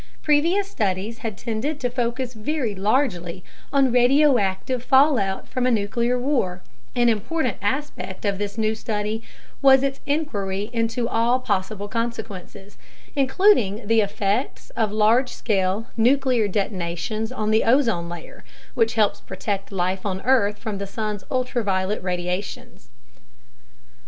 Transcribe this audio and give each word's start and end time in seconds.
Previous 0.23 0.67
studies 0.67 1.19
had 1.19 1.37
tended 1.37 1.79
to 1.79 1.87
focus 1.87 2.33
very 2.33 2.73
largely 2.73 3.43
on 3.71 3.91
radioactive 3.91 4.83
fallout 4.83 5.47
from 5.47 5.67
a 5.67 5.69
nuclear 5.69 6.17
war; 6.17 6.63
an 6.95 7.07
important 7.07 7.57
aspect 7.61 8.25
of 8.25 8.39
this 8.39 8.57
new 8.57 8.73
study 8.73 9.21
was 9.61 9.83
its 9.83 9.99
inquiry 10.07 10.71
into 10.73 11.07
all 11.07 11.39
possible 11.39 11.87
consequences, 11.87 12.79
including 13.15 13.85
the 13.85 14.01
effects 14.01 14.71
of 14.71 14.91
large 14.91 15.29
scale 15.29 15.85
nuclear 15.95 16.47
detonations 16.47 17.31
on 17.31 17.51
the 17.51 17.63
ozone 17.63 18.09
layer 18.09 18.43
which 18.73 18.95
helps 18.95 19.21
protect 19.21 19.71
life 19.71 20.03
on 20.03 20.19
earth 20.23 20.57
from 20.57 20.79
the 20.79 20.87
sun's 20.87 21.23
ultraviolet 21.29 22.01
radiations. 22.01 22.89